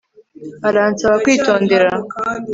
[0.67, 1.87] Aransaba kwitondera